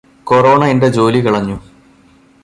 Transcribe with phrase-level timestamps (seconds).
[0.27, 1.57] corona എന്റെ ജോലി കളഞ്ഞു